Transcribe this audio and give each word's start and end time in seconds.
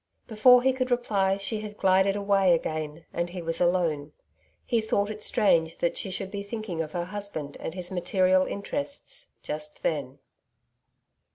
Before 0.25 0.63
he 0.63 0.73
could 0.73 0.89
reply, 0.89 1.37
she 1.37 1.59
had 1.59 1.77
glided 1.77 2.15
away 2.15 2.55
again 2.55 3.05
and 3.13 3.29
he 3.29 3.43
was 3.43 3.61
alone. 3.61 4.13
He 4.65 4.81
thought 4.81 5.11
it 5.11 5.21
strange 5.21 5.77
that 5.77 5.95
she 5.95 6.09
should 6.09 6.31
be 6.31 6.41
thinking 6.41 6.81
of 6.81 6.93
her 6.93 7.05
husband 7.05 7.55
and 7.59 7.75
his 7.75 7.91
material 7.91 8.45
interests 8.47 9.27
just 9.43 9.83
then. 9.83 10.17